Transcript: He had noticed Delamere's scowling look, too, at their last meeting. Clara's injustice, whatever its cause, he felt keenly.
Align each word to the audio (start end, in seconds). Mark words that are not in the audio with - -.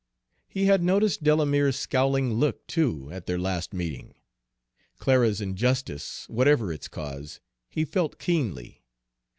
He 0.47 0.65
had 0.65 0.81
noticed 0.81 1.21
Delamere's 1.21 1.75
scowling 1.75 2.33
look, 2.33 2.65
too, 2.65 3.09
at 3.11 3.27
their 3.27 3.37
last 3.37 3.71
meeting. 3.71 4.15
Clara's 4.97 5.39
injustice, 5.39 6.27
whatever 6.27 6.73
its 6.73 6.87
cause, 6.87 7.39
he 7.69 7.85
felt 7.85 8.17
keenly. 8.17 8.81